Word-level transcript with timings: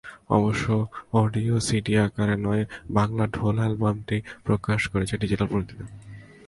অবশ্য 0.29 0.65
audio 1.13 1.55
CD 1.59 1.93
আকারে 1.97 2.35
নয়, 2.37 2.63
বাংলা 2.91 3.23
ঢোল 3.27 3.55
অ্যালবামটি 3.59 4.17
প্রকাশ 4.43 4.79
করেছে 4.87 5.13
ডিজিটাল 5.17 5.47
প্রযুক্তিতে। 5.47 5.83